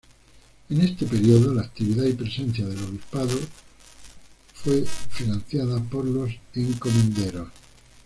[0.71, 3.37] En este periodo la actividad y presencia del obispado
[4.55, 7.49] fue financiada por los encomenderos.